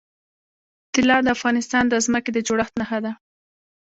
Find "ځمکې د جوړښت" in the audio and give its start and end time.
2.05-2.73